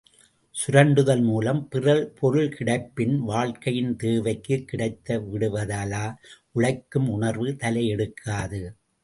சுரண்டுதல் 0.55 1.21
மூலம் 1.21 1.67
பிறர் 1.67 2.13
பொருள்கிடைப்பின் 2.21 3.17
வாழ்க்கையின் 3.17 3.95
தேவைக்குக் 3.95 4.67
கிடைத்து 4.67 5.29
விடுவதால் 5.29 5.95
உழைக்கும் 6.51 7.09
உணர்வு 7.09 7.47
தலையெடுக்காது. 7.47 8.61